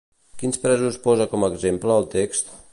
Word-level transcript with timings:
Quins 0.39 0.57
presos 0.63 0.97
posa 1.05 1.29
com 1.35 1.47
a 1.49 1.53
exemple 1.59 2.01
el 2.01 2.13
text? 2.19 2.55